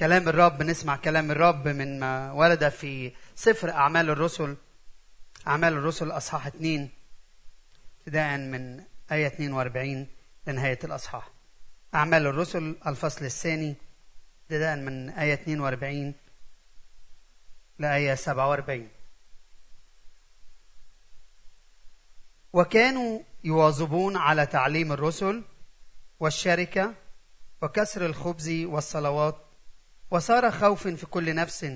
كلام 0.00 0.28
الرب 0.28 0.62
نسمع 0.62 0.96
كلام 0.96 1.30
الرب 1.30 1.68
من 1.68 2.00
ما 2.00 2.32
ورد 2.32 2.68
في 2.68 3.12
سفر 3.34 3.70
أعمال 3.70 4.10
الرسل. 4.10 4.56
أعمال 5.46 5.72
الرسل 5.72 6.10
أصحاح 6.10 6.46
2 6.46 6.90
ابتداء 8.00 8.38
من 8.38 8.84
آية 9.12 9.26
42 9.26 10.06
لنهاية 10.46 10.78
الأصحاح. 10.84 11.30
أعمال 11.94 12.26
الرسل 12.26 12.76
الفصل 12.86 13.24
الثاني 13.24 13.74
ابتداء 14.42 14.76
من 14.76 15.10
آية 15.10 15.34
42 15.34 16.14
لآية 17.78 18.14
47 18.14 18.88
وكانوا 22.52 23.20
يواظبون 23.44 24.16
على 24.16 24.46
تعليم 24.46 24.92
الرسل 24.92 25.42
والشركة 26.20 26.94
وكسر 27.62 28.06
الخبز 28.06 28.50
والصلوات 28.50 29.49
وصار 30.10 30.50
خوف 30.50 30.88
في 30.88 31.06
كل 31.06 31.34
نفس 31.34 31.72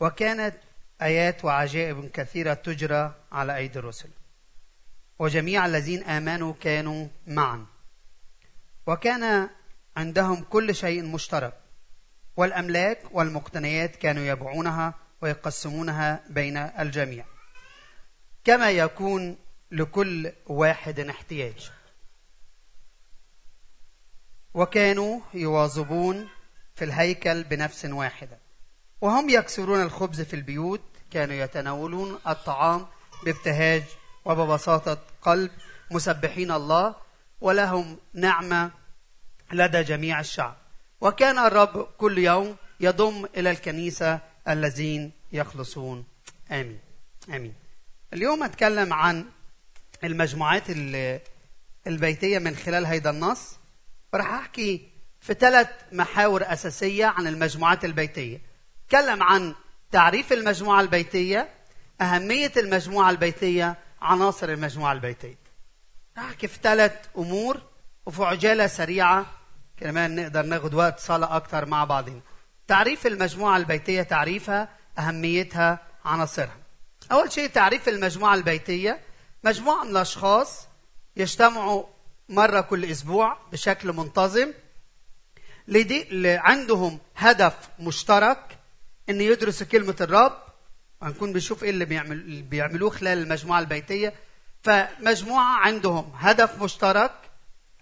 وكانت 0.00 0.54
آيات 1.02 1.44
وعجائب 1.44 2.10
كثيرة 2.10 2.54
تجرى 2.54 3.14
على 3.32 3.56
أيدي 3.56 3.78
الرسل. 3.78 4.08
وجميع 5.18 5.66
الذين 5.66 6.04
آمنوا 6.04 6.54
كانوا 6.60 7.08
معا. 7.26 7.66
وكان 8.86 9.48
عندهم 9.96 10.42
كل 10.42 10.74
شيء 10.74 11.02
مشترك. 11.02 11.60
والأملاك 12.36 13.02
والمقتنيات 13.10 13.96
كانوا 13.96 14.22
يبيعونها 14.22 14.94
ويقسمونها 15.22 16.24
بين 16.30 16.56
الجميع. 16.56 17.24
كما 18.44 18.70
يكون 18.70 19.36
لكل 19.70 20.32
واحد 20.46 21.00
احتياج. 21.00 21.70
وكانوا 24.54 25.20
يواظبون 25.34 26.28
في 26.78 26.84
الهيكل 26.84 27.44
بنفس 27.44 27.84
واحدة. 27.84 28.38
وهم 29.00 29.30
يكسرون 29.30 29.82
الخبز 29.82 30.20
في 30.20 30.34
البيوت 30.34 30.80
كانوا 31.10 31.34
يتناولون 31.34 32.18
الطعام 32.28 32.86
بابتهاج 33.24 33.82
وببساطة 34.24 34.98
قلب 35.22 35.50
مسبحين 35.90 36.50
الله 36.50 36.94
ولهم 37.40 37.98
نعمة 38.14 38.70
لدى 39.52 39.82
جميع 39.82 40.20
الشعب. 40.20 40.56
وكان 41.00 41.38
الرب 41.38 41.88
كل 41.98 42.18
يوم 42.18 42.56
يضم 42.80 43.24
إلى 43.36 43.50
الكنيسة 43.50 44.20
الذين 44.48 45.12
يخلصون. 45.32 46.04
آمين. 46.50 46.80
آمين. 47.28 47.54
اليوم 48.12 48.42
أتكلم 48.42 48.92
عن 48.92 49.24
المجموعات 50.04 50.62
البيتية 51.86 52.38
من 52.38 52.56
خلال 52.56 52.86
هيدا 52.86 53.10
النص. 53.10 53.56
وراح 54.14 54.32
أحكي 54.32 54.88
في 55.28 55.34
ثلاث 55.34 55.68
محاور 55.92 56.42
أساسية 56.42 57.06
عن 57.06 57.26
المجموعات 57.26 57.84
البيتية. 57.84 58.40
تكلم 58.88 59.22
عن 59.22 59.54
تعريف 59.92 60.32
المجموعة 60.32 60.80
البيتية 60.80 61.48
أهمية 62.00 62.52
المجموعة 62.56 63.10
البيتية 63.10 63.76
عناصر 64.02 64.48
المجموعة 64.48 64.92
البيتية. 64.92 65.38
أحكي 66.18 66.48
في 66.48 66.58
ثلاث 66.62 66.92
أمور 67.18 67.62
وفي 68.06 68.24
عجالة 68.24 68.66
سريعة 68.66 69.26
كمان 69.76 70.16
نقدر 70.16 70.42
ناخد 70.42 70.74
وقت 70.74 71.00
صلاة 71.00 71.36
أكتر 71.36 71.66
مع 71.66 71.84
بعضنا 71.84 72.20
تعريف 72.68 73.06
المجموعة 73.06 73.56
البيتية 73.56 74.02
تعريفها 74.02 74.68
أهميتها 74.98 75.78
عناصرها. 76.04 76.56
أول 77.12 77.32
شيء 77.32 77.48
تعريف 77.48 77.88
المجموعة 77.88 78.34
البيتية. 78.34 79.00
مجموعة 79.44 79.84
من 79.84 79.90
الأشخاص 79.90 80.68
يجتمعوا 81.16 81.84
مرة 82.28 82.60
كل 82.60 82.84
أسبوع 82.84 83.36
بشكل 83.52 83.92
منتظم. 83.92 84.52
عندهم 86.24 86.98
هدف 87.16 87.54
مشترك 87.78 88.58
ان 89.10 89.20
يدرسوا 89.20 89.66
كلمة 89.66 89.96
الرب. 90.00 90.32
هنكون 91.02 91.32
بنشوف 91.32 91.64
إيه 91.64 91.70
اللي 91.70 91.84
بيعمل 91.84 92.42
بيعملوه 92.42 92.90
خلال 92.90 93.18
المجموعة 93.18 93.60
البيتية. 93.60 94.14
فمجموعة 94.62 95.56
عندهم 95.58 96.12
هدف 96.16 96.62
مشترك 96.62 97.12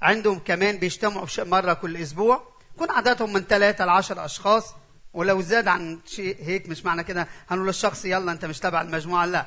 عندهم 0.03 0.39
كمان 0.39 0.79
بيجتمعوا 0.79 1.27
مرة 1.39 1.73
كل 1.73 1.97
أسبوع. 1.97 2.53
يكون 2.75 2.91
عددهم 2.91 3.33
من 3.33 3.41
ثلاثة 3.41 3.85
ل 3.85 3.89
10 3.89 4.25
أشخاص. 4.25 4.75
ولو 5.13 5.41
زاد 5.41 5.69
عن 5.69 5.99
شيء 6.07 6.37
هيك 6.41 6.69
مش 6.69 6.85
معنى 6.85 7.05
كده 7.05 7.29
هنقول 7.49 7.67
للشخص 7.67 8.05
يلا 8.05 8.33
أنت 8.33 8.45
مش 8.45 8.59
تبع 8.59 8.81
المجموعة 8.81 9.27
لا. 9.27 9.47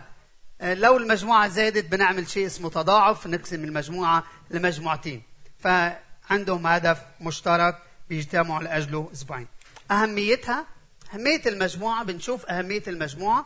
لو 0.62 0.98
المجموعة 0.98 1.48
زادت 1.48 1.86
بنعمل 1.86 2.30
شيء 2.30 2.46
اسمه 2.46 2.70
تضاعف 2.70 3.28
نقسم 3.28 3.64
المجموعة 3.64 4.24
لمجموعتين. 4.50 5.24
فعندهم 5.60 6.68
هدف 6.68 6.98
مشترك 7.22 7.78
بيجتمعوا 8.10 8.64
لاجله 8.64 9.10
أسبوعين. 9.14 9.48
أهميتها 9.92 10.66
أهمية 11.14 11.42
المجموعة 11.46 12.04
بنشوف 12.04 12.46
أهمية 12.46 12.84
المجموعة 12.88 13.46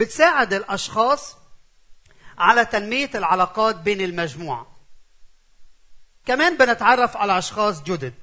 بتساعد 0.00 0.52
الأشخاص 0.52 1.36
على 2.38 2.64
تنمية 2.64 3.10
العلاقات 3.14 3.76
بين 3.76 4.00
المجموعة. 4.00 4.66
كمان 6.26 6.56
بنتعرف 6.56 7.16
على 7.16 7.38
أشخاص 7.38 7.82
جدد. 7.82 8.14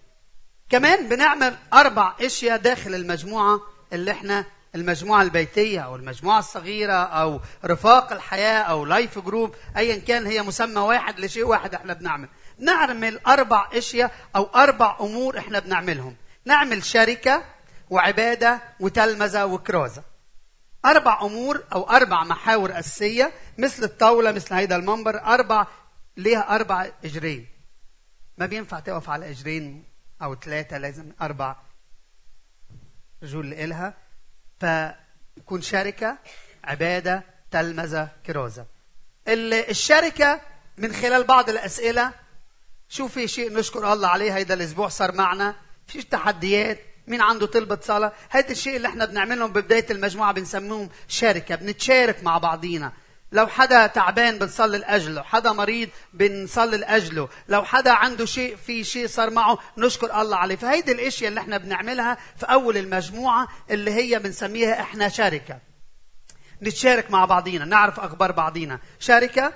كمان 0.69 1.09
بنعمل 1.09 1.57
أربع 1.73 2.15
أشياء 2.21 2.57
داخل 2.57 2.95
المجموعة 2.95 3.61
اللي 3.93 4.11
إحنا 4.11 4.45
المجموعة 4.75 5.21
البيتية 5.21 5.79
أو 5.79 5.95
المجموعة 5.95 6.39
الصغيرة 6.39 6.93
أو 6.93 7.39
رفاق 7.65 8.13
الحياة 8.13 8.61
أو 8.61 8.85
life 8.85 9.19
group 9.19 9.55
أيا 9.77 9.97
كان 9.97 10.25
هي 10.27 10.41
مسمى 10.41 10.81
واحد 10.81 11.19
لشيء 11.19 11.43
واحد 11.43 11.75
إحنا 11.75 11.93
بنعمل. 11.93 12.29
نعمل 12.59 13.19
أربع 13.27 13.69
أشياء 13.73 14.11
أو 14.35 14.43
أربع 14.43 14.97
أمور 14.99 15.37
إحنا 15.37 15.59
بنعملهم. 15.59 16.15
نعمل 16.45 16.83
شركة 16.83 17.43
وعبادة 17.89 18.61
وتلمذة 18.79 19.45
وكرازة. 19.45 20.03
أربع 20.85 21.21
أمور 21.21 21.63
أو 21.73 21.89
أربع 21.89 22.23
محاور 22.23 22.79
أساسية 22.79 23.33
مثل 23.57 23.83
الطاولة 23.83 24.31
مثل 24.31 24.53
هيدا 24.53 24.75
المنبر 24.75 25.23
أربع 25.25 25.67
ليها 26.17 26.55
أربع 26.55 26.87
إجرين. 27.03 27.47
ما 28.37 28.45
بينفع 28.45 28.79
تقف 28.79 29.09
على 29.09 29.31
إجرين 29.31 29.83
أو 30.21 30.35
ثلاثة 30.35 30.77
لازم 30.77 31.11
أربع 31.21 31.55
رجول 33.23 33.53
إلها. 33.53 33.93
فيكون 34.59 35.61
شركة 35.61 36.17
عبادة 36.63 37.23
تلمذة 37.51 38.09
كرازة. 38.25 38.65
الشركة 39.27 40.41
من 40.77 40.93
خلال 40.93 41.23
بعض 41.23 41.49
الأسئلة 41.49 42.13
شو 42.93 43.07
في 43.07 43.27
شيء 43.27 43.53
نشكر 43.53 43.93
الله 43.93 44.07
عليه 44.07 44.35
هيدا 44.35 44.53
الأسبوع 44.53 44.87
صار 44.87 45.11
معنا؟ 45.11 45.55
في 45.87 46.03
تحديات؟ 46.03 46.79
مين 47.07 47.21
عنده 47.21 47.45
طلبة 47.45 47.79
صلاة؟ 47.81 48.13
هذا 48.29 48.51
الشيء 48.51 48.75
اللي 48.75 48.87
إحنا 48.87 49.05
بنعملهم 49.05 49.53
ببداية 49.53 49.85
المجموعة 49.91 50.33
بنسميهم 50.33 50.89
شركة 51.07 51.55
بنتشارك 51.55 52.23
مع 52.23 52.37
بعضينا. 52.37 52.93
لو 53.31 53.47
حدا 53.47 53.87
تعبان 53.87 54.39
بنصلي 54.39 54.77
لأجله 54.77 55.21
حدا 55.21 55.51
مريض 55.51 55.89
بنصلي 56.13 56.77
لأجله. 56.77 57.29
لو 57.47 57.63
حدا 57.63 57.91
عنده 57.91 58.25
شيء 58.25 58.55
في 58.55 58.83
شيء 58.83 59.07
صار 59.07 59.29
معه 59.29 59.57
نشكر 59.77 60.21
الله 60.21 60.37
عليه. 60.37 60.55
فهيدي 60.55 60.91
الأشياء 60.91 61.29
اللي 61.29 61.39
إحنا 61.39 61.57
بنعملها 61.57 62.17
في 62.37 62.45
أول 62.45 62.77
المجموعة 62.77 63.47
اللي 63.69 63.91
هي 63.91 64.19
بنسميها 64.19 64.81
إحنا 64.81 65.09
شركة. 65.09 65.59
نتشارك 66.63 67.11
مع 67.11 67.25
بعضينا 67.25 67.65
نعرف 67.65 67.99
أخبار 67.99 68.31
بعضينا. 68.31 68.79
شركة؟ 68.99 69.53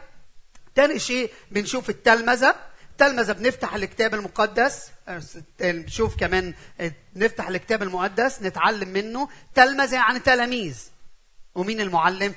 ثاني 0.76 1.00
شيء 1.00 1.32
بنشوف 1.52 1.90
التلمذة. 1.90 2.67
تلمذة 2.98 3.32
بنفتح 3.32 3.76
الكتاب 3.76 4.14
المقدس. 4.14 4.92
نشوف 5.62 6.16
كمان 6.16 6.54
نفتح 7.16 7.48
الكتاب 7.48 7.84
المقدس 7.84 8.42
نتعلم 8.42 8.90
منه. 8.90 9.30
تلمذة 9.56 9.96
يعني 9.96 10.20
تلاميذ. 10.20 10.80
ومين 11.56 11.82
المعلم؟ 11.82 12.34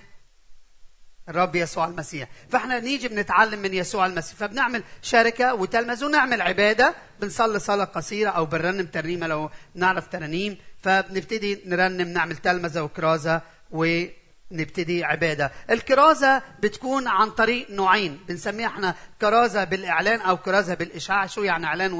الرب 1.28 1.56
يسوع 1.56 1.84
المسيح. 1.84 2.28
فاحنا 2.50 2.80
نيجي 2.80 3.08
بنتعلم 3.08 3.58
من 3.58 3.74
يسوع 3.74 4.06
المسيح. 4.06 4.36
فبنعمل 4.36 4.82
شركة 5.02 5.54
وتلمذ 5.54 6.04
ونعمل 6.04 6.42
عبادة. 6.42 6.94
بنصلي 7.20 7.58
صلاة 7.58 7.84
قصيرة 7.84 8.30
أو 8.30 8.46
بنرنم 8.46 8.86
ترنيمة 8.86 9.26
لو 9.26 9.50
نعرف 9.74 10.08
ترانيم. 10.08 10.56
فبنبتدي 10.82 11.62
نرنم 11.66 12.08
نعمل 12.08 12.36
تلمذة 12.36 12.82
وكرازة 12.82 13.40
و 13.70 14.04
نبتدي 14.52 15.04
عبادة. 15.04 15.52
الكرازة 15.70 16.42
بتكون 16.60 17.08
عن 17.08 17.30
طريق 17.30 17.70
نوعين 17.70 18.20
بنسميها 18.28 18.66
إحنا 18.66 18.94
كرازة 19.20 19.64
بالإعلان 19.64 20.20
أو 20.20 20.36
كرازة 20.36 20.74
بالإشعاع. 20.74 21.26
شو 21.26 21.42
يعني 21.42 21.66
إعلان 21.66 21.92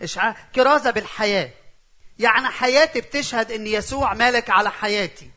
وإشعاع؟ 0.00 0.36
كرازة 0.54 0.90
بالحياة. 0.90 1.50
يعني 2.18 2.48
حياتي 2.48 3.00
بتشهد 3.00 3.52
إن 3.52 3.66
يسوع 3.66 4.14
مالك 4.14 4.50
على 4.50 4.70
حياتي. 4.70 5.30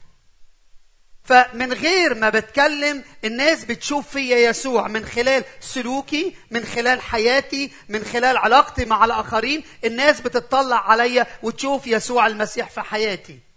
فمن 1.23 1.73
غير 1.73 2.15
ما 2.15 2.29
بتكلم 2.29 3.03
الناس 3.25 3.65
بتشوف 3.65 4.07
فيا 4.09 4.49
يسوع. 4.49 4.87
من 4.87 5.05
خلال 5.05 5.43
سلوكي 5.59 6.35
من 6.51 6.65
خلال 6.65 7.01
حياتي 7.01 7.71
من 7.89 8.03
خلال 8.03 8.37
علاقتي 8.37 8.85
مع 8.85 9.05
الآخرين 9.05 9.63
الناس 9.85 10.21
بتطلع 10.21 10.91
عليا 10.91 11.27
وتشوف 11.43 11.87
يسوع 11.87 12.27
المسيح 12.27 12.69
في 12.69 12.81
حياتي. 12.81 13.50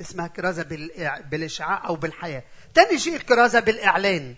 اسمها 0.00 0.26
كرازة 0.26 0.62
بالإشعاع 1.30 1.86
أو 1.86 1.96
بالحياة. 1.96 2.42
تاني 2.74 2.98
شيء 2.98 3.16
الكرازة 3.16 3.60
بالإعلان. 3.60 4.34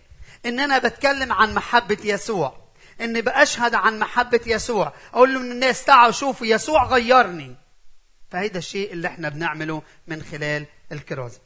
إن 0.46 0.60
أنا 0.60 0.78
بتكلم 0.78 1.32
عن 1.32 1.54
محبة 1.54 1.98
يسوع. 2.04 2.62
إني 3.00 3.22
بأشهد 3.22 3.74
عن 3.74 3.98
محبة 3.98 4.40
يسوع. 4.46 4.92
أقول 5.14 5.34
لهم 5.34 5.50
الناس 5.50 5.84
تعالوا 5.84 6.12
شوفوا 6.12 6.46
يسوع 6.46 6.84
غيرني. 6.84 7.56
فهيدا 8.30 8.58
الشيء 8.58 8.92
اللي 8.92 9.08
إحنا 9.08 9.28
بنعمله 9.28 9.82
من 10.06 10.22
خلال 10.22 10.66
الكرازة. 10.92 11.40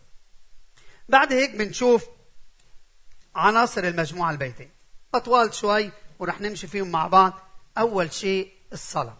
بعد 1.09 1.33
هيك 1.33 1.51
بنشوف 1.51 2.05
عناصر 3.35 3.85
المجموعة 3.85 4.31
البيتية 4.31 4.71
أطوال 5.15 5.55
شوي 5.55 5.91
ورح 6.19 6.41
نمشي 6.41 6.67
فيهم 6.67 6.91
مع 6.91 7.07
بعض. 7.07 7.33
أول 7.79 8.13
شيء 8.13 8.53
الصلاة. 8.73 9.17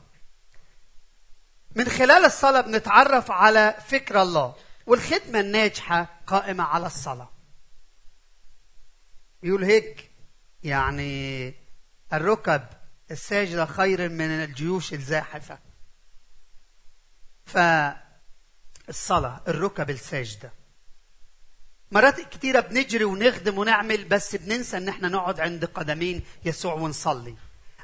من 1.75 1.89
خلال 1.89 2.25
الصلاة 2.25 2.61
بنتعرف 2.61 3.31
على 3.31 3.75
فكر 3.89 4.23
الله. 4.23 4.55
والخدمة 4.87 5.41
الناجحة 5.41 6.21
قائمة 6.27 6.65
على 6.65 6.87
الصلاة. 6.87 7.31
يقول 9.43 9.65
هيك 9.65 10.11
يعني 10.63 11.55
الركب 12.13 12.63
الساجدة 13.11 13.67
خير 13.67 14.09
من 14.09 14.31
الجيوش 14.31 14.93
الزاحفة. 14.93 15.59
فالصلاة 17.47 19.41
الركب 19.49 19.91
الساجدة. 19.91 20.53
مرات 21.93 22.21
كثيرة 22.21 22.61
بنجري 22.61 23.05
ونخدم 23.05 23.59
ونعمل 23.59 24.05
بس 24.05 24.37
بننسى 24.37 24.77
إن 24.77 24.89
إحنا 24.89 25.09
نقعد 25.09 25.41
عند 25.41 25.65
قدمين 25.65 26.23
يسوع 26.45 26.75
ونصلي. 26.75 27.37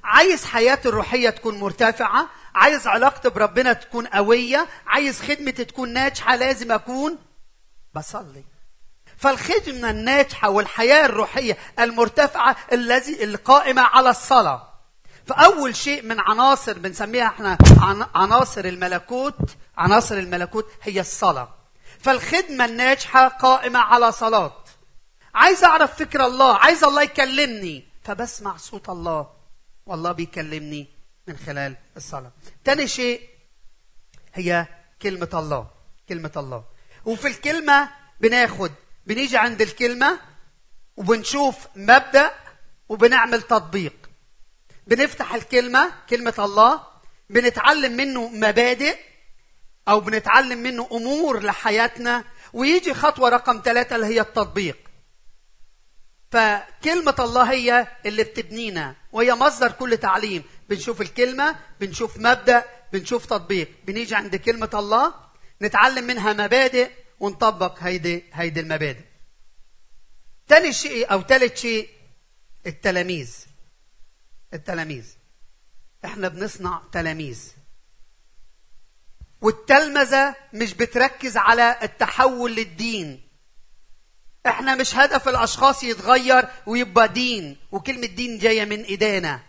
عايز 0.04 0.44
حياتي 0.44 0.88
الروحية 0.88 1.31
تكون 1.31 1.60
مرتفعة 1.60 2.28
عايز 2.54 2.87
علاقتي 2.87 3.28
بربنا 3.28 3.72
تكون 3.72 4.06
قوية 4.06 4.69
عايز 4.87 5.20
خدمتي 5.20 5.64
تكون 5.64 5.93
ناجحة 5.93 6.37
لازم 6.37 6.72
أكون 6.72 7.19
بصلي. 7.94 8.44
فالخدمة 9.19 9.90
الناجحة 9.90 10.49
والحياة 10.49 11.06
الروحية 11.06 11.58
المرتفعة 11.78 12.56
الذي 12.72 13.25
القائمة 13.25 13.82
على 13.82 14.10
الصلاة. 14.10 14.69
فأول 15.26 15.76
شيء 15.76 16.02
من 16.02 16.20
عناصر 16.20 16.78
بنسميها 16.78 17.26
إحنا 17.26 17.58
عناصر 18.14 18.64
الملكوت 18.64 19.37
عناصر 19.78 20.14
الملكوت 20.14 20.66
هي 20.82 21.00
الصلاة. 21.00 21.48
فالخدمة 22.00 22.64
الناجحة 22.64 23.28
قائمة 23.28 23.78
على 23.78 24.12
صلاة. 24.12 24.52
عايز 25.34 25.64
أعرف 25.64 25.96
فكر 25.98 26.26
الله 26.26 26.56
عايز 26.56 26.84
الله 26.84 27.02
يكلمني 27.02 27.88
فبسمع 28.05 28.56
صوت 28.56 28.88
الله. 28.88 29.42
والله 29.87 30.12
بيكلمني 30.12 30.87
من 31.29 31.37
خلال 31.37 31.76
الصلاة. 31.96 32.32
تاني 32.64 32.88
شيء 32.88 33.29
هي 34.34 34.67
كلمة 35.02 35.29
الله 35.34 35.70
كلمة 36.08 36.32
الله. 36.37 36.64
وفي 37.05 37.29
الكلمة 37.29 37.88
بناخد 38.20 38.73
بنيجي 39.06 39.37
عند 39.37 39.62
الكلمة 39.62 40.20
وبنشوف 40.96 41.67
مبدأ 41.76 42.31
وبنعمل 42.88 43.43
تطبيق. 43.43 44.11
بنفتح 44.87 45.34
الكلمة 45.34 45.93
كلمة 46.11 46.34
الله 46.38 46.82
بنتعلم 47.31 47.93
منه 47.96 48.29
مبادئ 48.29 48.99
أو 49.88 50.00
بنتعلم 50.00 50.58
منه 50.58 50.88
أمور 50.93 51.43
لحياتنا 51.43 52.25
ويجي 52.52 52.94
خطوة 52.94 53.29
رقم 53.29 53.62
ثلاثة 53.64 53.96
اللي 53.96 54.06
هي 54.06 54.20
التطبيق. 54.20 54.81
فكلمة 56.32 57.14
الله 57.19 57.52
هي 57.52 57.88
اللي 58.06 58.25
بتبنينا 58.25 58.96
وهي 59.12 59.34
مصدر 59.34 59.73
كل 59.73 59.96
تعليم. 59.96 60.44
بنشوف 60.69 61.00
الكلمة 61.00 61.56
بنشوف 61.81 62.19
مبدأ 62.19 62.64
بنشوف 62.93 63.26
تطبيق. 63.26 63.70
بنيجي 63.87 64.14
عند 64.14 64.37
كلمة 64.37 64.70
الله 64.75 65.14
نتعلم 65.62 66.05
منها 66.05 66.32
مبادئ 66.32 66.90
ونطبق 67.20 67.79
هيدي 67.81 68.25
هيدي 68.32 68.61
المبادئ. 68.61 69.05
تاني 70.49 70.73
شيء 70.73 71.12
أو 71.12 71.23
ثالث 71.23 71.61
شيء 71.61 71.88
التلاميذ. 72.67 73.37
التلاميذ. 74.55 75.06
إحنا 76.05 76.29
بنصنع 76.29 76.82
تلاميذ. 76.93 77.52
والتلمذة 79.40 80.34
مش 80.52 80.75
بتركز 80.75 81.37
على 81.37 81.79
التحول 81.82 82.55
للدين. 82.55 83.29
إحنا 84.47 84.75
مش 84.75 84.97
هدف 84.97 85.29
الأشخاص 85.29 85.83
يتغير 85.83 86.49
ويبقى 86.67 87.09
دين 87.09 87.56
وكلمة 87.73 88.06
دين 88.06 88.39
جاية 88.39 88.65
من 88.65 88.83
إيدينا. 88.83 89.41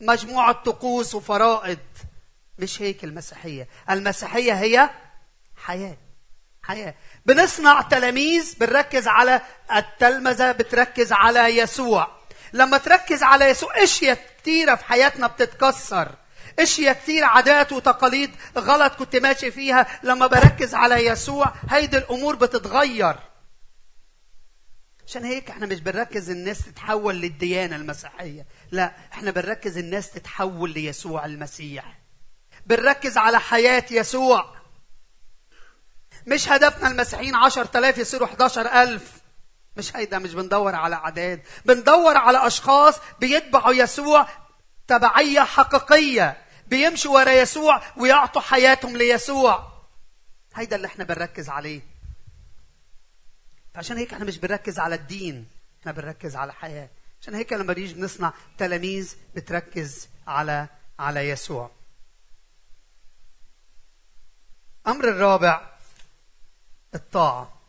مجموعة 0.00 0.52
طقوس 0.52 1.14
وفرائض. 1.14 1.78
مش 2.58 2.82
هيك 2.82 3.04
المسيحية. 3.04 3.68
المسيحية 3.90 4.52
هي 4.52 4.90
حياة. 5.56 5.96
حياة. 6.62 6.94
بنصنع 7.26 7.80
تلاميذ 7.80 8.54
بنركز 8.60 9.08
على 9.08 9.40
التلمذة 9.76 10.52
بتركز 10.52 11.12
على 11.12 11.58
يسوع. 11.58 12.08
لما 12.52 12.78
تركز 12.78 13.22
على 13.22 13.44
يسوع 13.44 13.82
أشياء 13.82 14.18
كتيرة 14.38 14.74
في 14.74 14.84
حياتنا 14.84 15.26
بتتكسر. 15.26 16.08
أشياء 16.58 16.94
كتير 16.94 17.24
عادات 17.24 17.72
وتقاليد 17.72 18.30
غلط 18.58 18.94
كنت 18.94 19.16
ماشي 19.16 19.50
فيها. 19.50 19.86
لما 20.02 20.26
بركز 20.26 20.74
على 20.74 21.06
يسوع 21.06 21.52
هيدي 21.70 21.98
الأمور 21.98 22.36
بتتغير. 22.36 23.16
عشان 25.06 25.24
هيك 25.24 25.50
إحنا 25.50 25.66
مش 25.66 25.80
بنركز 25.80 26.30
الناس 26.30 26.64
تتحول 26.64 27.14
للديانة 27.14 27.76
المسيحية. 27.76 28.46
لا 28.70 28.92
إحنا 29.12 29.30
بنركز 29.30 29.78
الناس 29.78 30.10
تتحول 30.10 30.70
ليسوع 30.70 31.24
المسيح. 31.24 31.98
بنركز 32.66 33.16
على 33.16 33.40
حياة 33.40 33.84
يسوع. 33.90 34.56
مش 36.26 36.48
هدفنا 36.48 36.88
المسيحيين 36.88 37.34
عشر 37.34 37.64
تلاف 37.64 37.98
يصيروا 37.98 38.28
11 38.28 38.66
ألف. 38.82 39.12
مش 39.76 39.96
هيدا 39.96 40.18
مش 40.18 40.34
بندور 40.34 40.74
على 40.74 40.96
أعداد. 40.96 41.42
بندور 41.64 42.16
على 42.16 42.46
أشخاص 42.46 42.94
بيتبعوا 43.20 43.74
يسوع 43.74 44.28
تبعية 44.88 45.40
حقيقية. 45.40 46.36
بيمشوا 46.66 47.14
ورا 47.14 47.30
يسوع 47.30 47.82
ويعطوا 47.96 48.42
حياتهم 48.42 48.96
ليسوع. 48.96 49.72
هيدا 50.54 50.76
اللي 50.76 50.86
إحنا 50.86 51.04
بنركز 51.04 51.48
عليه. 51.48 51.95
فعشان 53.76 53.96
هيك 53.96 54.12
إحنا 54.12 54.24
مش 54.24 54.38
بنركز 54.38 54.78
على 54.78 54.94
الدين 54.94 55.48
إحنا 55.80 55.92
بنركز 55.92 56.36
على 56.36 56.50
الحياة. 56.50 56.88
عشان 57.22 57.34
هيك 57.34 57.52
لما 57.52 57.72
بنيجي 57.72 57.94
بنصنع 57.94 58.32
تلاميذ 58.58 59.16
بتركز 59.34 60.08
على 60.26 60.68
على 60.98 61.28
يسوع. 61.28 61.70
أمر 64.86 65.08
الرابع 65.08 65.76
الطاعة. 66.94 67.60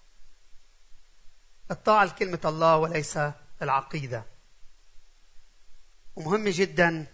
الطاعة 1.71 2.05
لكلمة 2.05 2.41
الله 2.45 2.77
وليس 2.77 3.19
العقيدة. 3.61 4.23
ومهم 6.15 6.49
جدا 6.49 7.05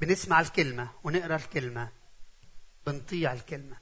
بنسمع 0.00 0.40
الكلمة 0.40 0.90
ونقرأ 1.04 1.36
الكلمة 1.36 1.88
بنطيع 2.86 3.32
الكلمة. 3.32 3.76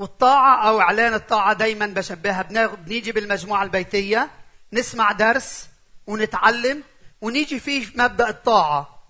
والطاعة 0.00 0.68
أو 0.68 0.80
إعلان 0.80 1.14
الطاعة 1.14 1.52
دايما 1.52 1.86
بشبهها. 1.86 2.42
بنيجي 2.74 3.12
بالمجموعة 3.12 3.62
البيتية 3.62 4.30
نسمع 4.72 5.12
درس 5.12 5.68
ونتعلم 6.06 6.82
ونيجي 7.20 7.60
فيه 7.60 7.86
مبدأ 7.94 8.28
الطاعة. 8.28 9.02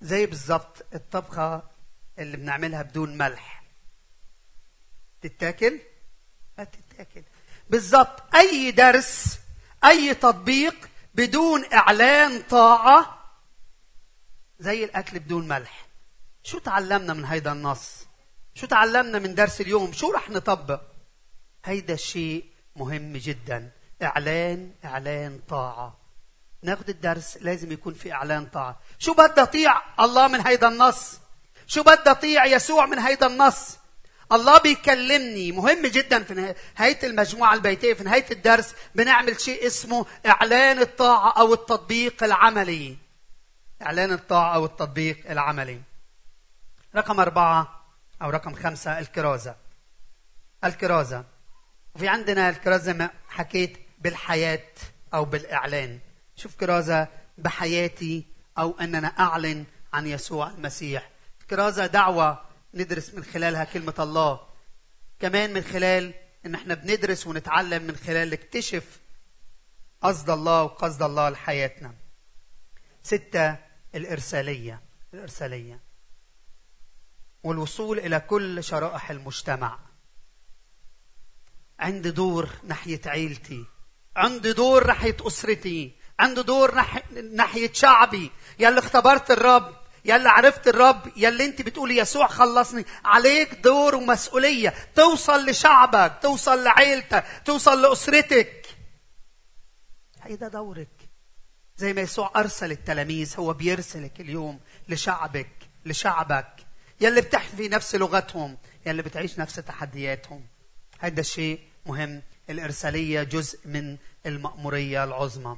زي 0.00 0.26
بالضبط 0.26 0.86
الطبخة 0.94 1.62
اللي 2.18 2.36
بنعملها 2.36 2.82
بدون 2.82 3.18
ملح. 3.18 3.62
تتاكل؟ 5.22 5.80
ما 6.58 6.64
تتاكل. 6.64 7.22
بالضبط 7.70 8.34
أي 8.34 8.70
درس 8.70 9.38
أي 9.84 10.14
تطبيق 10.14 10.88
بدون 11.14 11.64
إعلان 11.72 12.42
طاعة 12.42 13.18
زي 14.58 14.84
الأكل 14.84 15.18
بدون 15.18 15.48
ملح. 15.48 15.86
شو 16.42 16.58
تعلمنا 16.58 17.14
من 17.14 17.24
هيدا 17.24 17.52
النص؟ 17.52 18.11
شو 18.54 18.66
تعلمنا 18.66 19.18
من 19.18 19.34
درس 19.34 19.60
اليوم؟ 19.60 19.92
شو 19.92 20.10
رح 20.12 20.30
نطبق؟ 20.30 20.80
هيدا 21.64 21.94
الشيء 21.94 22.44
مهم 22.76 23.16
جدا. 23.16 23.70
إعلان 24.02 24.72
إعلان 24.84 25.40
طاعة. 25.48 25.96
ناخذ 26.62 26.88
الدرس 26.88 27.38
لازم 27.40 27.72
يكون 27.72 27.94
في 27.94 28.12
إعلان 28.12 28.46
طاعة. 28.46 28.80
شو 28.98 29.14
بدي 29.14 29.42
أطيع 29.42 29.82
الله 30.00 30.28
من 30.28 30.46
هيدا 30.46 30.68
النص؟ 30.68 31.18
شو 31.66 31.82
بدي 31.82 32.10
أطيع 32.10 32.46
يسوع 32.46 32.86
من 32.86 32.98
هيدا 32.98 33.26
النص؟ 33.26 33.78
الله 34.32 34.58
بيكلمني. 34.58 35.52
مهم 35.52 35.86
جدا 35.86 36.22
في 36.22 36.54
نهاية 36.78 36.98
المجموعة 37.02 37.54
البيتية 37.54 37.94
في 37.94 38.04
نهاية 38.04 38.26
الدرس 38.30 38.74
بنعمل 38.94 39.40
شيء 39.40 39.66
اسمه 39.66 40.06
إعلان 40.26 40.78
الطاعة 40.78 41.30
أو 41.30 41.54
التطبيق 41.54 42.24
العملي. 42.24 42.96
إعلان 43.82 44.12
الطاعة 44.12 44.54
أو 44.54 44.64
التطبيق 44.64 45.30
العملي. 45.30 45.80
رقم 46.96 47.20
أربعة. 47.20 47.81
أو 48.22 48.30
رقم 48.30 48.54
خمسة 48.54 48.98
الكرازة 48.98 49.56
الكرازة 50.64 51.24
وفي 51.94 52.08
عندنا 52.08 52.48
الكرازة 52.48 52.92
ما 52.92 53.10
حكيت 53.28 53.78
بالحياة 53.98 54.68
أو 55.14 55.24
بالإعلان. 55.24 56.00
شوف 56.36 56.56
كرازة 56.56 57.08
بحياتي 57.38 58.26
أو 58.58 58.78
أننا 58.80 59.08
أعلن 59.08 59.64
عن 59.92 60.06
يسوع 60.06 60.50
المسيح. 60.50 61.10
كرازة 61.50 61.86
دعوة 61.86 62.44
ندرس 62.74 63.14
من 63.14 63.24
خلالها 63.24 63.64
كلمة 63.64 63.94
الله. 63.98 64.40
كمان 65.20 65.52
من 65.52 65.62
خلال 65.62 66.14
إن 66.46 66.54
إحنا 66.54 66.74
بندرس 66.74 67.26
ونتعلم 67.26 67.82
من 67.82 67.96
خلال 67.96 68.30
نكتشف 68.30 69.00
قصد 70.02 70.30
الله 70.30 70.62
وقصد 70.62 71.02
الله 71.02 71.30
لحياتنا. 71.30 71.94
ستة 73.02 73.56
الإرسالية. 73.94 74.80
الإرسالية. 75.14 75.91
والوصول 77.44 77.98
إلى 77.98 78.20
كل 78.20 78.64
شرائح 78.64 79.10
المجتمع. 79.10 79.78
عندي 81.78 82.10
دور 82.10 82.48
ناحية 82.64 83.00
عيلتي. 83.06 83.64
عندي 84.16 84.52
دور 84.52 84.86
ناحية 84.86 85.16
أسرتي. 85.20 85.96
عندي 86.18 86.42
دور 86.42 86.74
ناحية 87.32 87.72
شعبي. 87.72 88.30
يلي 88.58 88.78
اختبرت 88.78 89.30
الرب. 89.30 89.76
يلي 90.04 90.28
عرفت 90.28 90.68
الرب. 90.68 91.12
يلي 91.16 91.44
أنت 91.44 91.62
بتقولي 91.62 91.96
يسوع 91.96 92.26
خلصني. 92.26 92.84
عليك 93.04 93.54
دور 93.54 93.94
ومسؤولية. 93.94 94.74
توصل 94.94 95.46
لشعبك. 95.46 96.18
توصل 96.22 96.64
لعيلتك. 96.64 97.24
توصل 97.44 97.82
لأسرتك. 97.82 98.66
هيدا 100.22 100.48
دورك. 100.48 101.08
زي 101.76 101.92
ما 101.92 102.00
يسوع 102.00 102.32
أرسل 102.36 102.70
التلاميذ 102.70 103.34
هو 103.38 103.52
بيرسلك 103.52 104.20
اليوم 104.20 104.60
لشعبك 104.88 105.52
لشعبك. 105.86 106.66
يلي 107.02 107.20
بتحكي 107.20 107.68
نفس 107.68 107.94
لغتهم 107.94 108.58
يلي 108.86 109.02
بتعيش 109.02 109.38
نفس 109.38 109.54
تحدياتهم. 109.54 110.46
هذا 110.98 111.20
الشيء 111.20 111.60
مهم. 111.86 112.22
الإرسالية 112.50 113.22
جزء 113.22 113.58
من 113.64 113.96
المأمورية 114.26 115.04
العظمى. 115.04 115.56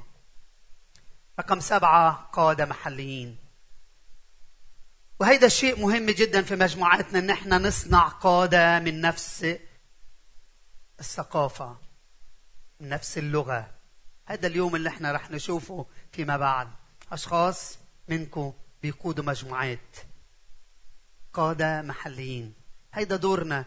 رقم 1.39 1.59
سبعة 1.59 2.29
قادة 2.33 2.65
محليين. 2.65 3.37
وهيدا 5.19 5.47
الشيء 5.47 5.79
مهم 5.79 6.05
جدا 6.05 6.41
في 6.41 6.55
مجموعاتنا 6.55 7.19
إن 7.19 7.29
إحنا 7.29 7.57
نصنع 7.57 8.07
قادة 8.07 8.79
من 8.79 9.01
نفس 9.01 9.57
الثقافة 10.99 11.77
من 12.79 12.89
نفس 12.89 13.17
اللغة. 13.17 13.71
هذا 14.25 14.47
اليوم 14.47 14.75
اللي 14.75 14.89
إحنا 14.89 15.11
رح 15.11 15.31
نشوفه 15.31 15.85
فيما 16.11 16.37
بعد. 16.37 16.67
أشخاص 17.11 17.77
منكم 18.07 18.53
بيقودوا 18.81 19.23
مجموعات. 19.23 19.95
قادة 21.35 21.81
محليين. 21.81 22.53
هيدا 22.93 23.15
دورنا. 23.15 23.65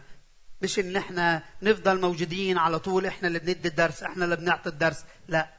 مش 0.61 0.79
إن 0.79 0.95
إحنا 0.95 1.43
نفضل 1.61 2.01
موجودين 2.01 2.57
على 2.57 2.79
طول 2.79 3.05
إحنا 3.05 3.27
اللي 3.27 3.39
بندي 3.39 3.67
الدرس 3.67 4.03
إحنا 4.03 4.25
اللي 4.25 4.35
بنعطي 4.35 4.69
الدرس. 4.69 5.05
لا. 5.27 5.53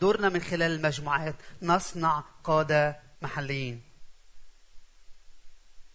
دورنا 0.00 0.28
من 0.28 0.40
خلال 0.40 0.70
المجموعات. 0.70 1.34
نصنع 1.62 2.24
قادة 2.44 3.00
محليين. 3.22 3.82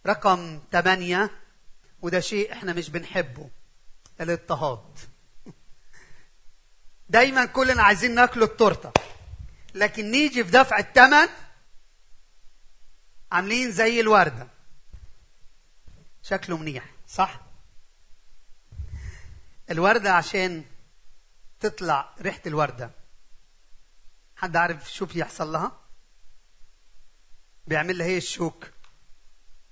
رقم 0.06 0.60
ثمانية 0.72 1.30
وده 2.02 2.20
شيء 2.20 2.52
إحنا 2.52 2.72
مش 2.72 2.90
بنحبه. 2.90 3.50
الاضطهاد. 4.20 4.98
دايما 7.08 7.44
كلنا 7.44 7.82
عايزين 7.82 8.14
ناكل 8.14 8.42
التورتة. 8.42 8.92
لكن 9.74 10.10
نيجي 10.10 10.44
في 10.44 10.50
دفع 10.50 10.78
الثمن 10.78 11.28
عاملين 13.32 13.72
زي 13.72 14.00
الوردة. 14.00 14.53
شكله 16.24 16.56
منيح. 16.56 16.94
صح؟ 17.06 17.40
الوردة 19.70 20.12
عشان 20.12 20.64
تطلع 21.60 22.14
ريحة 22.20 22.40
الوردة. 22.46 22.90
حد 24.36 24.56
عارف 24.56 24.92
شو 24.92 25.06
بيحصل 25.06 25.52
لها؟ 25.52 25.80
بيعمل 27.66 27.98
لها 27.98 28.06
هي 28.06 28.16
الشوك؟ 28.16 28.70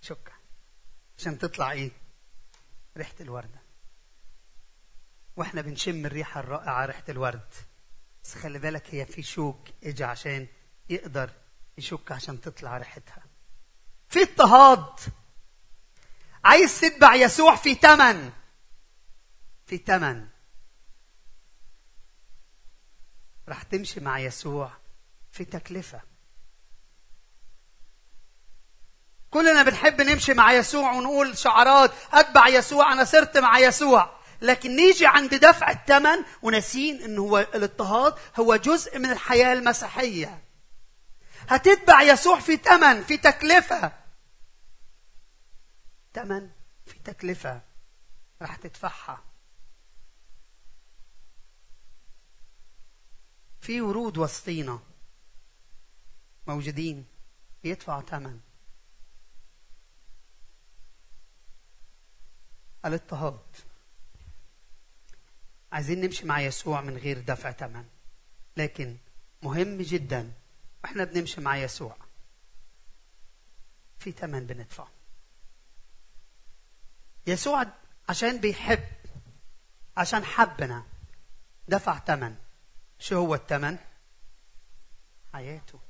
شوك. 0.01 0.31
عشان 1.19 1.39
تطلع 1.39 1.73
إيه؟ 1.73 1.91
ريحة 2.97 3.15
الوردة. 3.21 3.63
وإحنا 5.37 5.61
بنشم 5.61 6.07
الريحة 6.07 6.41
الرائعة 6.41 6.87
ريحة 6.87 7.05
الورد. 7.09 7.55
بس 8.25 8.35
خلي 8.35 8.59
بالك 8.59 8.95
هي 8.95 9.07
في 9.07 9.23
شوك 9.23 9.69
اجى 9.85 10.05
عشان 10.05 10.47
يقدر 10.89 11.31
يشك 11.79 12.13
عشان 12.13 12.41
تطلع 12.41 12.77
ريحتها. 12.79 13.23
في 14.09 14.23
اضطهاد! 14.23 15.22
عايز 16.45 16.81
تتبع 16.81 17.15
يسوع 17.15 17.57
في 17.57 17.75
تمن؟ 17.75 18.31
في 19.67 19.79
تمن. 19.79 20.29
راح 23.49 23.63
تمشي 23.63 24.01
مع 24.01 24.19
يسوع 24.19 24.73
في 25.33 25.45
تكلفة. 25.45 26.01
كلنا 29.31 29.63
بنحب 29.63 30.01
نمشي 30.01 30.35
مع 30.35 30.53
يسوع 30.53 30.93
ونقول 30.93 31.39
شعارات 31.39 31.93
أتبع 32.13 32.49
يسوع 32.49 32.93
أنا 32.93 33.05
صرت 33.05 33.39
مع 33.39 33.59
يسوع. 33.59 34.23
لكن 34.43 34.77
نيجي 34.77 35.07
عند 35.07 35.35
دفع 35.35 35.71
الثمن 35.71 36.25
وناسين 36.43 37.03
إن 37.03 37.19
هو 37.19 37.39
الاضطهاد 37.39 38.15
هو 38.37 38.57
جزء 38.57 38.99
من 38.99 39.11
الحياة 39.11 39.53
المسيحية. 39.53 40.43
هتتبع 41.49 42.03
يسوع 42.03 42.41
في 42.41 42.57
ثمن 42.57 43.03
في 43.03 43.17
تكلفة. 43.17 44.02
ثمن 46.15 46.51
في 46.87 46.99
تكلفة 46.99 47.63
راح 48.43 48.57
تدفعها. 48.57 49.25
في 53.61 53.81
ورود 53.81 54.19
وسطينا 54.19 54.81
موجودين 56.47 57.07
بيدفعوا 57.63 58.03
ثمن. 58.03 58.41
الاضطهاد. 62.85 63.41
عايزين 65.73 66.01
نمشي 66.01 66.27
مع 66.27 66.41
يسوع 66.41 66.81
من 66.81 66.97
غير 66.97 67.21
دفع 67.21 67.53
ثمن. 67.53 67.89
لكن 68.57 68.97
مهم 69.43 69.83
جدا 69.83 70.33
وإحنا 70.85 71.05
بنمشي 71.05 71.41
مع 71.41 71.57
يسوع. 71.57 71.97
في 73.99 74.13
ثمن 74.13 74.47
بندفعه. 74.47 75.02
يسوع 77.27 77.67
عشان 78.09 78.41
بيحب 78.41 78.85
عشان 79.97 80.25
حبنا 80.25 80.85
دفع 81.69 81.99
ثمن 81.99 82.37
شو 82.99 83.17
هو 83.17 83.35
الثمن 83.35 83.79
حياته. 85.33 85.81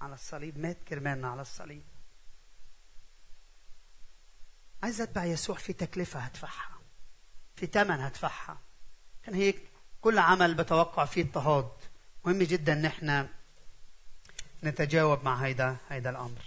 على 0.00 0.14
الصليب 0.14 0.58
مات 0.58 0.76
كرمالنا 0.88 1.28
على 1.28 1.42
الصليب. 1.42 1.82
عايز 4.82 5.00
أتبع 5.00 5.24
يسوع 5.24 5.56
في 5.56 5.72
تكلفة 5.72 6.20
هدفعها 6.20 6.78
في 7.56 7.66
ثمن 7.66 8.00
هدفعها. 8.00 8.58
عشان 9.22 9.34
هيك 9.34 9.62
كل 10.00 10.18
عمل 10.18 10.54
بتوقع 10.54 11.04
فيه 11.04 11.22
اضطهاد. 11.22 11.70
مهم 12.24 12.42
جدا 12.42 12.72
إن 12.72 12.84
إحنا 12.84 13.28
نتجاوب 14.64 15.24
مع 15.24 15.36
هيدا 15.36 15.76
هيدا 15.88 16.10
الأمر. 16.10 16.42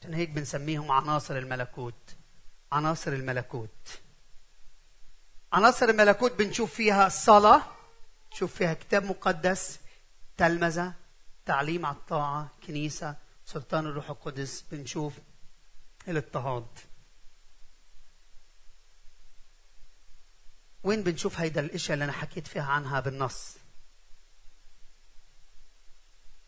عشان 0.00 0.14
هيك 0.14 0.28
بنسميهم 0.28 0.92
عناصر 0.92 1.36
الملكوت. 1.38 2.16
عناصر 2.72 3.12
الملكوت. 3.12 4.00
عناصر 5.52 5.88
الملكوت 5.88 6.32
بنشوف 6.32 6.74
فيها 6.74 7.06
الصلاة 7.06 7.62
نشوف 8.32 8.54
فيها 8.54 8.74
كتاب 8.74 9.04
مقدس 9.04 9.78
تلمذة 10.36 10.94
تعليم 11.46 11.86
على 11.86 11.96
الطاعة 11.96 12.50
كنيسة 12.66 13.16
سلطان 13.46 13.86
الروح 13.86 14.10
القدس 14.10 14.64
بنشوف 14.72 15.14
الاضطهاد. 16.08 16.66
وين 20.84 21.02
بنشوف 21.02 21.40
هيدا 21.40 21.60
الاشياء 21.60 21.94
اللي 21.94 22.04
أنا 22.04 22.12
حكيت 22.12 22.46
فيها 22.46 22.64
عنها 22.64 23.00
بالنص؟ 23.00 23.56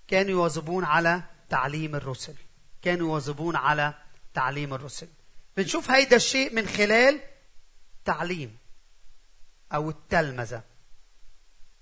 كانوا 0.08 0.30
يواظبون 0.30 0.84
على 0.84 1.22
تعليم 1.48 1.94
الرسل. 1.94 2.34
كانوا 2.82 3.08
يواظبون 3.08 3.56
على 3.56 3.94
تعليم 4.34 4.74
الرسل. 4.74 5.08
بنشوف 5.56 5.90
هيدا 5.90 6.16
الشيء 6.16 6.54
من 6.54 6.68
خلال 6.68 7.20
تعليم 8.04 8.58
أو 9.74 9.90
التلمذة. 9.90 10.62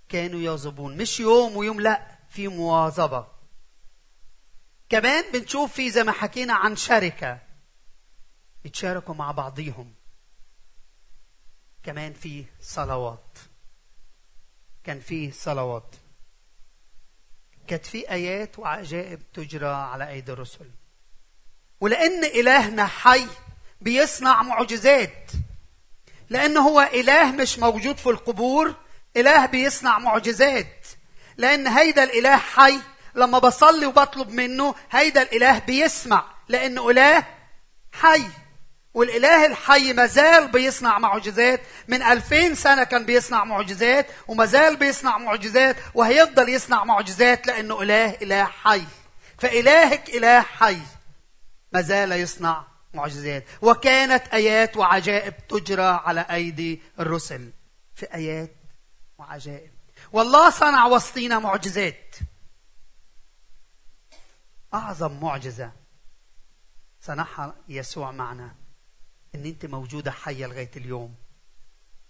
كانوا 0.08 0.40
يواظبون 0.40 0.96
مش 0.96 1.20
يوم 1.20 1.56
ويوم 1.56 1.80
لا 1.80 2.18
في 2.30 2.48
مواظبة. 2.48 3.26
كمان 4.88 5.32
بنشوف 5.32 5.72
في 5.72 5.90
زي 5.90 6.04
ما 6.04 6.12
حكينا 6.12 6.54
عن 6.54 6.76
شركة. 6.76 7.40
يتشاركوا 8.64 9.14
مع 9.14 9.30
بعضيهم. 9.30 9.94
كمان 11.82 12.12
في 12.12 12.44
صلوات. 12.60 13.38
كان 14.84 15.00
في 15.00 15.30
صلوات. 15.30 15.96
كانت 17.66 17.86
في 17.86 18.10
آيات 18.10 18.58
وعجائب 18.58 19.32
تجرى 19.32 19.66
على 19.68 20.08
أيدي 20.08 20.32
الرسل. 20.32 20.70
ولأن 21.80 22.24
إلهنا 22.24 22.86
حي 22.86 23.26
بيصنع 23.80 24.42
معجزات. 24.42 25.30
لأن 26.30 26.56
هو 26.56 26.80
إله 26.94 27.32
مش 27.32 27.58
موجود 27.58 27.96
في 27.96 28.06
القبور 28.06 28.74
إله 29.16 29.46
بيصنع 29.46 29.98
معجزات. 29.98 30.86
لأن 31.36 31.66
هيدا 31.66 32.02
الإله 32.02 32.36
حي 32.36 32.78
لما 33.14 33.38
بصلي 33.38 33.86
وبطلب 33.86 34.30
منه 34.30 34.74
هيدا 34.90 35.22
الإله 35.22 35.58
بيسمع. 35.58 36.24
لأنه 36.48 36.90
إله 36.90 37.24
حي. 37.92 38.22
والإله 38.94 39.46
الحي 39.46 39.92
مازال 39.92 40.48
بيصنع 40.48 40.98
معجزات. 40.98 41.60
من 41.88 42.02
ألفين 42.02 42.54
سنة 42.54 42.84
كان 42.84 43.04
بيصنع 43.04 43.44
معجزات 43.44 44.06
ومازال 44.28 44.76
بيصنع 44.76 45.18
معجزات 45.18 45.76
وهيفضل 45.94 46.48
يصنع 46.48 46.84
معجزات 46.84 47.46
لأنه 47.46 47.82
إله 47.82 48.16
إله 48.22 48.44
حي. 48.44 48.84
فإلهك 49.38 50.08
إله 50.08 50.40
حي. 50.40 50.78
مازال 51.72 52.12
يصنع 52.12 52.69
معجزات. 52.94 53.44
وكانت 53.62 54.26
آيات 54.26 54.76
وعجائب 54.76 55.46
تجرى 55.46 55.82
على 55.82 56.20
أيدي 56.20 56.82
الرسل. 57.00 57.52
في 57.94 58.14
آيات 58.14 58.54
وعجائب. 59.18 59.72
والله 60.12 60.50
صنع 60.50 60.86
وسطينا 60.86 61.38
معجزات. 61.38 62.16
أعظم 64.74 65.20
معجزة 65.20 65.72
صنعها 67.00 67.54
يسوع 67.68 68.10
معنا. 68.10 68.54
إن 69.34 69.46
أنت 69.46 69.66
موجودة 69.66 70.10
حية 70.10 70.46
لغاية 70.46 70.70
اليوم. 70.76 71.14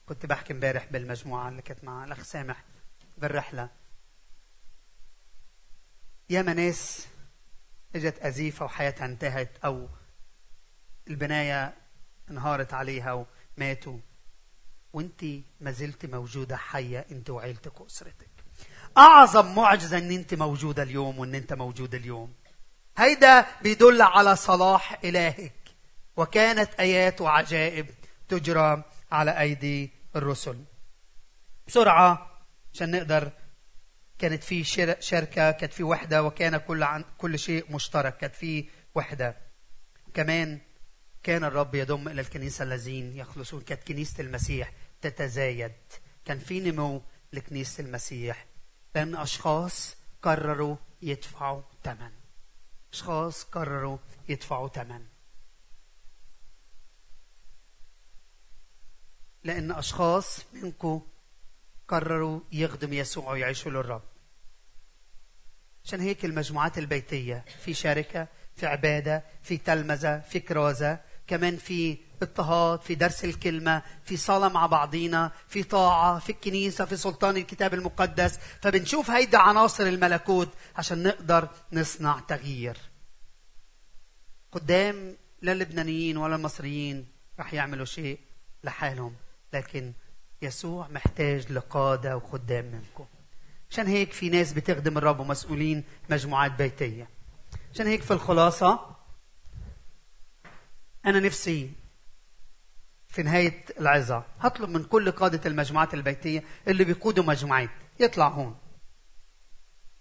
كنت 0.07 0.27
بحكي 0.27 0.53
امبارح 0.53 0.85
بالمجموعة 0.91 1.49
اللي 1.49 1.63
كانت 1.63 1.85
مع 1.85 2.05
الأخ 2.05 2.23
سامح 2.23 2.65
بالرحلة. 3.19 3.69
ياما 6.31 6.55
ناس 6.55 7.07
إجت 7.95 8.19
أزيفة 8.19 8.65
وحياتها 8.65 9.05
انتهت 9.05 9.51
أو 9.65 9.89
البناية 11.11 11.75
انهارت 12.31 12.75
عليها 12.75 13.27
وماتوا. 13.59 13.99
وانت 14.93 15.25
ما 15.61 15.71
زلت 15.71 16.07
موجودة 16.07 16.57
حية 16.57 17.07
انت 17.11 17.31
وعيلتك 17.31 17.81
وأسرتك. 17.81 18.31
أعظم 18.99 19.55
معجزة 19.55 19.99
إن 19.99 20.11
انت 20.11 20.35
موجودة 20.35 20.83
اليوم 20.83 21.19
وإن 21.19 21.35
انت 21.35 21.53
موجود 21.53 21.95
اليوم. 21.95 22.35
هيدا 22.99 23.47
بيدل 23.63 24.03
على 24.03 24.37
صلاح 24.37 24.99
إلهك. 25.05 25.53
وكانت 26.17 26.75
آيات 26.81 27.21
وعجائب 27.21 27.87
تجرى 28.29 28.83
على 29.13 29.41
أيدي 29.41 29.91
الرسل. 30.17 30.65
بسرعة 31.67 32.41
عشان 32.75 32.91
نقدر 32.91 33.31
كانت 34.19 34.45
في 34.45 34.65
شركة 35.01 35.51
كانت 35.51 35.73
في 35.73 35.83
وحدة 35.83 36.23
وكان 36.23 36.57
كل 36.57 36.83
عن 36.83 37.05
كل 37.19 37.39
شيء 37.39 37.73
مشترك 37.75 38.17
كانت 38.17 38.35
في 38.35 38.69
وحدة. 38.95 39.37
كمان 40.15 40.61
كان 41.23 41.45
الرب 41.45 41.75
يضم 41.75 42.09
إلى 42.09 42.21
الكنيسة 42.21 42.63
الذين 42.63 43.17
يخلصون 43.17 43.61
كانت 43.61 43.83
كنيسة 43.89 44.21
المسيح 44.21 44.73
تتزايد. 45.01 45.73
كان 46.25 46.39
في 46.39 46.61
نمو 46.61 47.03
لكنيسة 47.33 47.85
المسيح. 47.85 48.47
لأن 48.95 49.17
أشخاص 49.17 49.97
قرروا 50.23 50.77
يدفعوا 51.03 51.63
ثمن 51.85 52.11
أشخاص 52.93 53.45
قرروا 53.45 53.99
يدفعوا 54.29 54.69
ثمن 54.69 55.07
لأن 59.45 59.73
أشخاص 59.73 60.41
منكم 60.53 61.03
قرروا 61.89 62.41
يخدم 62.53 62.93
يسوع 62.93 63.31
ويعيشوا 63.33 63.71
للرب. 63.71 64.03
عشان 65.85 66.01
هيك 66.01 66.25
المجموعات 66.25 66.79
البيتية 66.79 67.45
في 67.65 67.75
شركة 67.75 68.29
في 68.57 68.67
عبادة 68.67 69.25
في 69.43 69.57
تلمذة 69.57 70.19
في 70.21 70.41
كرازة 70.41 71.01
كمان 71.31 71.57
في 71.57 71.99
اضطهاد 72.23 72.81
في 72.81 72.95
درس 72.95 73.25
الكلمة 73.25 73.83
في 74.05 74.17
صلاة 74.17 74.49
مع 74.49 74.67
بعضينا 74.67 75.33
في 75.49 75.63
طاعة 75.63 76.19
في 76.19 76.33
الكنيسة 76.33 76.85
في 76.85 76.97
سلطان 76.97 77.37
الكتاب 77.37 77.75
المقدس. 77.75 78.39
فبنشوف 78.63 79.11
هيدا 79.11 79.39
عناصر 79.39 79.87
الملكوت 79.87 80.49
عشان 80.77 81.03
نقدر 81.03 81.49
نصنع 81.73 82.21
تغيير. 82.21 82.77
قدام 84.53 85.17
لا 85.43 85.53
اللبنانيين 85.53 86.17
ولا 86.17 86.37
المصريين 86.37 87.07
رح 87.41 87.55
يعملوا 87.55 87.85
شيء 87.85 88.19
لحالهم 88.65 89.15
لكن 89.53 89.93
يسوع 90.43 90.89
محتاج 90.89 91.53
لقادة 91.53 92.17
وخدام 92.17 92.65
منكم. 92.65 93.07
عشان 93.71 93.87
هيك 93.87 94.13
في 94.13 94.29
ناس 94.29 94.53
بتخدم 94.53 94.99
الرب 94.99 95.21
ومسؤولين 95.21 95.85
مجموعات 96.11 96.53
بيتية. 96.53 97.09
عشان 97.75 97.87
هيك 97.87 98.03
في 98.03 98.11
الخلاصة 98.11 98.97
أنا 101.07 101.21
نفسي 101.21 101.73
في 103.09 103.23
نهاية 103.23 103.65
العظة 103.81 104.25
هطلب 104.41 104.71
من 104.71 104.85
كل 104.85 105.11
قادة 105.11 105.41
المجموعات 105.51 105.95
البيتية 105.95 106.45
اللي 106.69 106.85
بيقودوا 106.85 107.25
مجموعات. 107.25 107.71
يطلع 108.01 108.29
هون. 108.29 108.59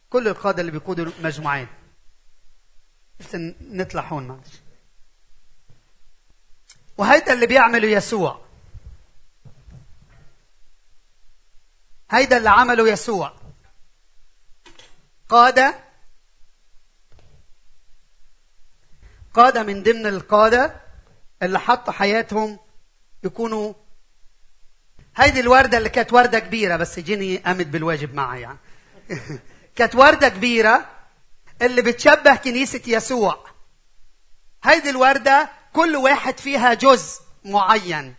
كل 0.09 0.27
القادة 0.27 0.61
اللي 0.61 0.71
بيقودوا 0.71 1.11
مجموعات. 1.23 1.67
بس 3.19 3.35
نطلع 3.61 4.07
هون 4.07 4.27
معلش. 4.27 4.61
وهيدا 6.97 7.33
اللي 7.33 7.45
بيعمله 7.47 7.87
يسوع. 7.87 8.45
هيدا 12.11 12.37
اللي 12.37 12.49
عمله 12.49 12.89
يسوع. 12.89 13.33
قادة. 15.29 15.79
قادة 19.33 19.63
من 19.63 19.83
ضمن 19.83 20.05
القادة 20.05 20.88
اللي 21.43 21.59
حطوا 21.59 21.93
حياتهم 21.93 22.59
يكونوا 23.23 23.73
هيدي 25.15 25.39
الوردة 25.39 25.77
اللي 25.77 25.89
كانت 25.89 26.13
وردة 26.13 26.39
كبيرة 26.39 26.75
بس 26.75 26.99
جيني 26.99 27.37
قامت 27.37 27.67
بالواجب 27.67 28.13
معي 28.13 28.41
يعني 28.41 28.57
كانت 29.75 29.95
وردة 29.95 30.29
كبيرة 30.29 30.85
اللي 31.61 31.81
بتشبه 31.81 32.35
كنيسة 32.35 32.81
يسوع. 32.87 33.45
هيدي 34.63 34.89
الوردة 34.89 35.49
كل 35.73 35.95
واحد 35.95 36.39
فيها 36.39 36.73
جزء 36.73 37.21
معين. 37.45 38.15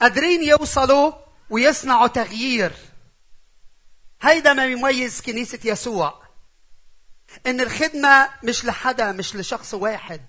قادرين 0.00 0.42
يوصلوا 0.42 1.12
ويصنعوا 1.50 2.06
تغيير. 2.06 2.72
هيدا 4.22 4.52
ما 4.52 4.64
يميز 4.64 5.20
كنيسة 5.20 5.58
يسوع. 5.64 6.22
إن 7.46 7.60
الخدمة 7.60 8.28
مش 8.42 8.64
لحدا 8.64 9.12
مش 9.12 9.36
لشخص 9.36 9.74
واحد. 9.74 10.20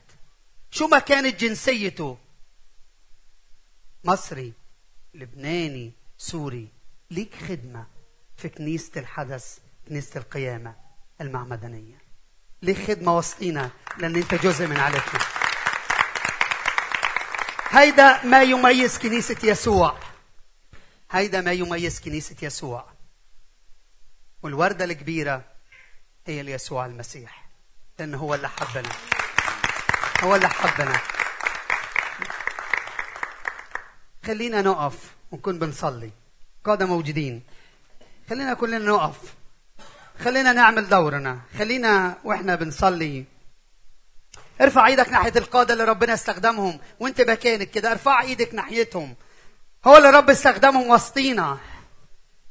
شو 0.73 0.87
ما 0.87 0.99
كانت 0.99 1.39
جنسيته؟ 1.39 2.17
مصري 4.03 4.53
لبناني 5.13 5.91
سوري. 6.17 6.67
ليك 7.11 7.35
خدمة 7.35 7.85
في 8.37 8.49
كنيسة 8.49 8.91
الحدث 8.99 9.57
كنيسة 9.87 10.19
القيامة 10.19 10.75
المعمدانية 11.21 11.97
ليك 12.61 12.87
خدمة 12.87 13.17
وسطينا 13.17 13.71
لأن 13.97 14.15
أنت 14.15 14.35
جزء 14.35 14.67
من 14.67 14.77
عائلتنا 14.77 15.19
هيدا 17.69 18.25
ما 18.25 18.43
يميز 18.43 18.97
كنيسة 18.97 19.37
يسوع. 19.43 19.99
هيدا 21.11 21.41
ما 21.41 21.51
يميز 21.51 21.99
كنيسة 21.99 22.35
يسوع. 22.41 22.87
والوردة 24.43 24.85
الكبيرة 24.85 25.43
هي 26.27 26.43
ليسوع 26.43 26.85
المسيح 26.85 27.49
لأنه 27.99 28.17
هو 28.17 28.35
اللي 28.35 28.49
حبنا. 28.49 28.89
اللي 30.23 30.47
حبنا 30.47 30.99
خلينا 34.25 34.61
نقف 34.61 34.95
ونكون 35.31 35.59
بنصلي. 35.59 36.11
قادة 36.65 36.85
موجودين. 36.85 37.43
خلينا 38.29 38.53
كلنا 38.53 38.77
نقف. 38.77 39.17
خلينا 40.23 40.53
نعمل 40.53 40.89
دورنا. 40.89 41.39
خلينا 41.59 42.17
وإحنا 42.23 42.55
بنصلي. 42.55 43.25
ارفع 44.61 44.87
إيدك 44.87 45.09
ناحية 45.09 45.33
القادة 45.35 45.73
اللي 45.73 45.83
ربنا 45.83 46.13
استخدمهم. 46.13 46.79
وانت 46.99 47.21
مكانك 47.21 47.71
كده. 47.71 47.91
ارفع 47.91 48.21
إيدك 48.21 48.53
ناحيتهم. 48.53 49.15
هو 49.85 49.97
اللي 49.97 50.09
رب 50.09 50.29
استخدمهم 50.29 50.89
وسطينا. 50.89 51.57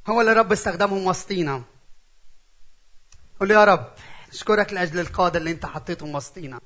هو 0.07 0.21
اللي 0.21 0.33
رب 0.33 0.53
استخدمهم 0.53 1.07
وسطينا. 1.07 1.63
قول 3.41 3.51
يا 3.51 3.65
رب 3.65 3.93
أشكرك 4.33 4.73
لأجل 4.73 5.01
القادة 5.01 5.39
اللي 5.39 5.51
انت 5.51 5.67
حطيتهم 5.67 6.15
وسطينا. 6.15 6.61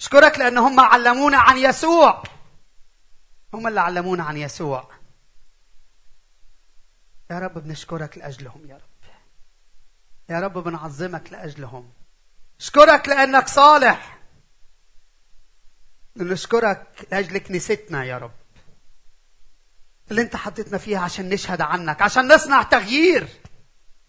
اشكرك 0.00 0.38
لأن 0.38 0.58
هم 0.58 0.80
علمونا 0.80 1.38
عن 1.38 1.58
يسوع. 1.58 2.22
هم 3.54 3.66
اللي 3.66 3.80
علمونا 3.80 4.24
عن 4.24 4.36
يسوع. 4.36 4.90
يا 7.30 7.38
رب 7.38 7.58
بنشكرك 7.58 8.18
لأجلهم 8.18 8.66
يا 8.66 8.74
رب. 8.74 9.10
يا 10.28 10.40
رب 10.40 10.58
بنعظمك 10.58 11.32
لأجلهم. 11.32 11.92
اشكرك 12.60 13.08
لأنك 13.08 13.48
صالح. 13.48 14.18
نشكرك 16.16 17.08
لأجل 17.12 17.38
كنيستنا 17.38 18.04
يا 18.04 18.18
رب. 18.18 18.32
اللي 20.10 20.22
انت 20.22 20.36
حطيتنا 20.36 20.78
فيها 20.78 21.00
عشان 21.00 21.28
نشهد 21.28 21.60
عنك 21.60 22.02
عشان 22.02 22.34
نصنع 22.34 22.62
تغيير 22.62 23.28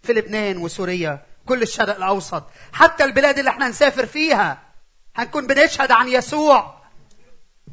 في 0.04 0.14
لبنان 0.14 0.58
وسوريا 0.58 1.26
كل 1.46 1.62
الشرق 1.62 1.96
الأوسط 1.96 2.50
حتى 2.74 3.04
البلاد 3.04 3.40
اللي 3.40 3.50
إحنا 3.50 3.70
نسافر 3.70 4.06
فيها. 4.06 4.71
هنكون 5.16 5.48
بنشهد 5.48 5.92
عن 5.92 6.08
يسوع. 6.08 6.82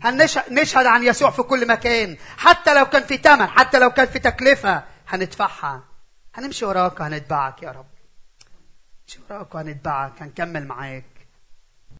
هنشهد 0.03 0.87
عن 0.87 1.05
يسوع 1.05 1.31
في 1.31 1.43
كل 1.43 1.69
مكان. 1.69 2.17
حتى 2.37 2.75
لو 2.75 2.87
كان 2.87 3.03
في 3.03 3.17
ثمن 3.17 3.47
حتى 3.47 3.79
لو 3.79 3.91
كان 3.91 4.07
في 4.07 4.19
تكلفة 4.19 4.85
هندفعها. 5.09 5.85
هنمشي 6.35 6.65
وراك 6.65 7.01
وهنتبعك 7.01 7.63
يا 7.63 7.71
رب. 7.71 7.87
نمشي 9.03 9.21
وراك 9.31 9.55
وهنتبعك 9.55 10.23
هنكمل 10.23 10.67
معاك. 10.67 11.18